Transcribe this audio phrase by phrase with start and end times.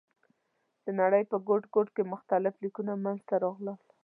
[0.85, 3.77] د نړۍ په ګوټ ګوټ کې مختلف لیکونه منځ ته راغلل.